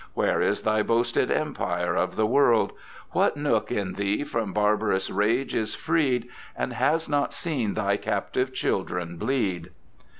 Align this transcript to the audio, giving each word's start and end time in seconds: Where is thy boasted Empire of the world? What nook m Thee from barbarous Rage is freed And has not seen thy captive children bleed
Where 0.15 0.41
is 0.41 0.63
thy 0.63 0.81
boasted 0.81 1.29
Empire 1.29 1.95
of 1.95 2.15
the 2.15 2.25
world? 2.25 2.71
What 3.11 3.37
nook 3.37 3.71
m 3.71 3.93
Thee 3.93 4.23
from 4.23 4.51
barbarous 4.51 5.11
Rage 5.11 5.53
is 5.53 5.75
freed 5.75 6.27
And 6.55 6.73
has 6.73 7.07
not 7.07 7.35
seen 7.35 7.75
thy 7.75 7.97
captive 7.97 8.51
children 8.51 9.17
bleed 9.17 9.69